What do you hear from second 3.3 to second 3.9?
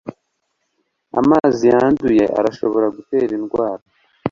indwara